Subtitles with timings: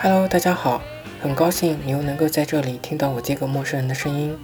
[0.00, 0.80] Hello，大家好，
[1.20, 4.38] 很高兴你又能够在这里听到我这个陌生人的声音。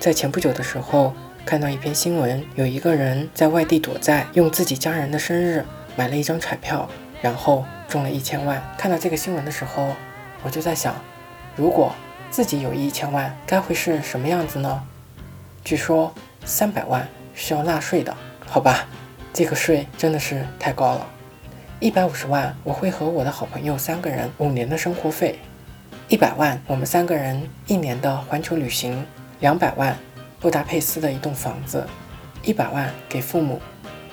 [0.00, 1.12] 在前不久的时候，
[1.44, 5.62] 看到一篇新闻，有一个人在外地躲债，用自己家人的生日
[5.96, 6.88] 买了一张彩票，
[7.20, 8.62] 然后中了一千万。
[8.78, 9.94] 看到这个新闻的时候，
[10.42, 10.94] 我就在想，
[11.54, 11.92] 如果
[12.30, 14.82] 自己有一千万，该会是什么样子呢？
[15.62, 16.10] 据说
[16.46, 18.86] 三百万是要纳税的，好吧，
[19.30, 21.06] 这个税真的是太高了。
[21.82, 25.34] 一百五十万，我会和我的好朋友三个人五年的生活费；
[26.06, 29.02] 一百万，我们三个人一年的环球旅行；
[29.40, 29.96] 两百万，
[30.38, 31.80] 布达佩斯的一栋房子；
[32.44, 33.56] 一百万给父母；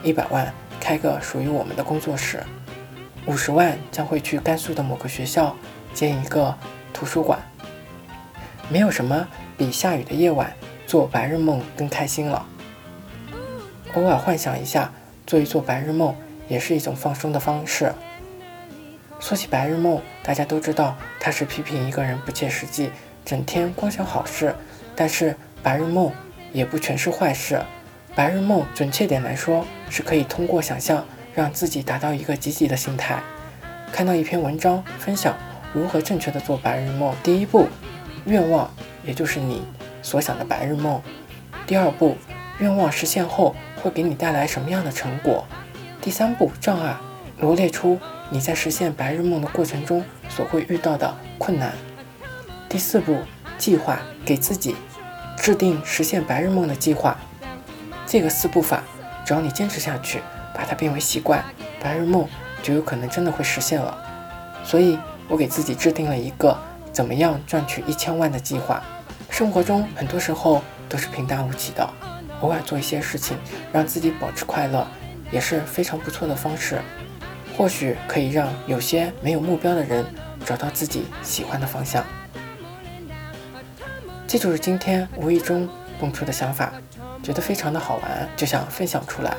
[0.01, 2.39] 一百万开个属于我们的工作室；
[3.27, 5.55] 五十万将会去甘肃的某个学校
[5.93, 6.57] 建一个
[6.91, 7.37] 图书馆。
[8.67, 10.51] 没有什么比下雨的夜晚
[10.87, 12.43] 做白日梦更开心了。
[13.93, 14.91] 偶尔幻想一下，
[15.27, 16.15] 做一做白日梦
[16.50, 17.94] 也是一种放松的方式。
[19.22, 22.92] 说起白日梦，大家都知道它是批评一个人不切实际，
[23.23, 24.53] 整天光想好事。
[24.95, 26.11] 但是白日梦
[26.52, 27.61] 也不全是坏事。
[28.16, 33.22] 白日梦准确点来说，是可以通过想象让自己达到一个积极的心态。
[33.92, 35.38] 看到一篇文章分享
[35.73, 37.67] 如何正确的做白日梦，第一步。
[38.25, 38.70] 愿望，
[39.03, 39.66] 也就是你
[40.02, 41.02] 所想的白日梦。
[41.66, 42.17] 第二步，
[42.59, 45.45] 愿望实现后会给你带来什么样的成果？
[46.09, 46.97] 第三步，障碍，
[47.38, 47.99] 罗列出
[48.31, 51.71] 你在实现白日梦的过程中所会遇到的困难。
[52.67, 53.20] 第四步，
[53.59, 54.75] 计划，给自己
[55.37, 57.15] 制定实现白日梦的计划。
[58.08, 58.81] 这个四步法，
[59.23, 60.20] 只要你坚持下去，
[60.55, 61.45] 把它变为习惯，
[61.80, 62.27] 白日梦
[62.64, 63.95] 就有可能真的会实现了。
[64.64, 64.97] 所以
[65.27, 66.58] 我给自己制定了一个。
[66.91, 68.81] 怎么样赚取一千万的计划？
[69.30, 71.87] 生活中很多时候都是平淡无奇的，
[72.41, 73.37] 偶尔做一些事情，
[73.71, 74.87] 让自己保持快乐，
[75.31, 76.81] 也是非常不错的方式。
[77.57, 80.05] 或许可以让有些没有目标的人
[80.45, 82.05] 找到自己喜欢的方向。
[84.25, 85.67] 这就是今天无意中
[85.99, 86.71] 蹦出的想法，
[87.21, 89.35] 觉得非常的好玩，就想分享出来。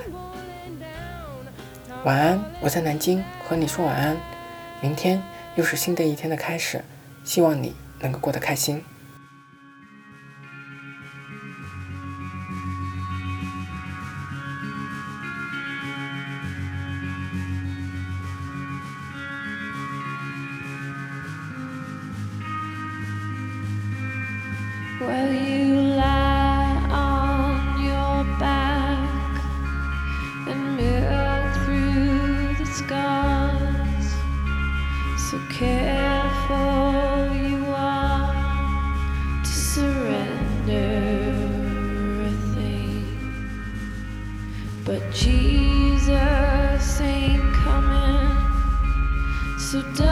[2.05, 4.17] 晚安，我在南京和你说晚安。
[4.81, 5.23] 明天
[5.55, 6.85] 又是新的一天的开始。
[7.23, 8.83] 希望你能够过得开心。
[25.01, 29.43] While you lie on your back
[30.47, 34.07] and melt through the scars.
[35.31, 40.93] So careful you are to surrender
[42.59, 43.05] a.
[44.85, 48.37] But Jesus ain't coming,
[49.59, 50.10] so don't.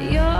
[0.00, 0.37] You're.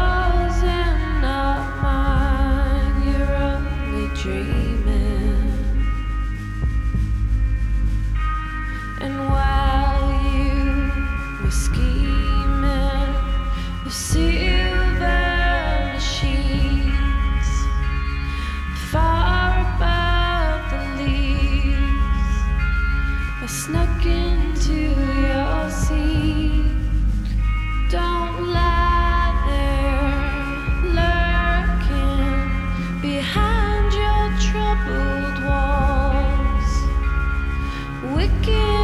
[38.42, 38.77] again.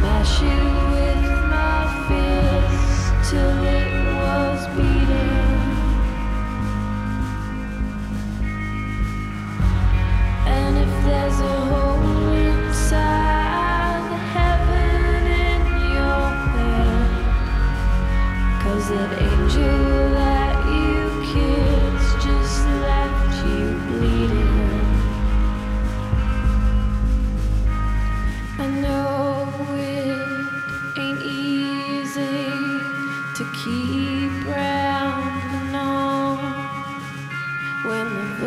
[0.00, 0.99] smashing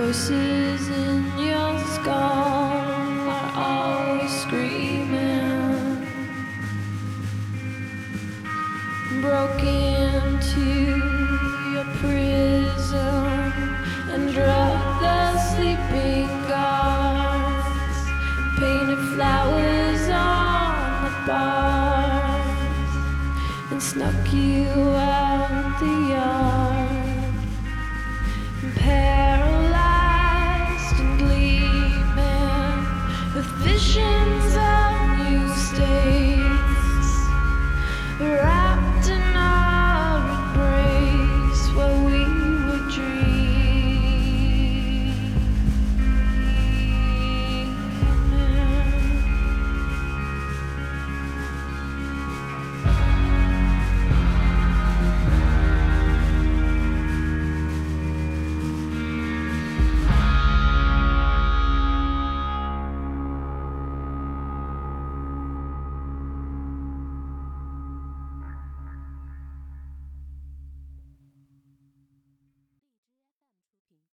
[0.06, 6.06] voices in your skull are always screaming.
[9.22, 10.72] Broke into
[11.74, 13.54] your prison
[14.12, 15.22] and drugged the
[15.52, 18.00] sleeping guards,
[18.60, 22.92] painted flowers on the bars,
[23.72, 26.54] and snuck you out the yard.
[33.84, 34.83] oceans